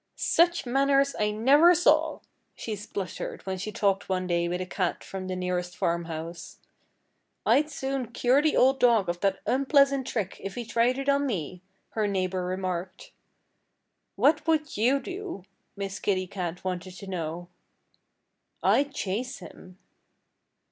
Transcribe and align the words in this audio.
"Such 0.15 0.65
manners 0.65 1.15
I 1.19 1.29
never 1.29 1.75
saw!" 1.75 2.21
she 2.55 2.75
spluttered 2.75 3.45
when 3.45 3.59
she 3.59 3.71
talked 3.71 4.09
one 4.09 4.25
day 4.25 4.47
with 4.47 4.59
a 4.59 4.65
cat 4.65 5.03
from 5.03 5.27
the 5.27 5.35
nearest 5.35 5.77
farmhouse. 5.77 6.57
"I'd 7.45 7.69
soon 7.69 8.07
cure 8.11 8.41
the 8.41 8.57
old 8.57 8.79
dog 8.79 9.09
of 9.09 9.19
that 9.19 9.41
unpleasant 9.45 10.07
trick 10.07 10.37
if 10.43 10.55
he 10.55 10.65
tried 10.65 10.97
it 10.97 11.07
on 11.07 11.27
me," 11.27 11.61
her 11.89 12.07
neighbor 12.07 12.43
remarked. 12.43 13.11
"What 14.15 14.47
would 14.47 14.75
you 14.75 14.99
do?" 14.99 15.43
Miss 15.75 15.99
Kitty 15.99 16.25
Cat 16.25 16.63
wanted 16.63 16.93
to 16.93 17.05
know. 17.05 17.49
"I'd 18.63 18.95
chase 18.95 19.37
him." 19.37 19.77